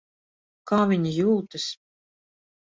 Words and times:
Kā 0.71 0.79
viņa 0.91 1.11
jūtas? 1.17 1.69